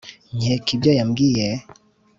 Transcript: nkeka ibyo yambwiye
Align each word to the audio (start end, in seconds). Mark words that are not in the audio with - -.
nkeka 0.37 0.67
ibyo 0.75 0.91
yambwiye 0.97 1.47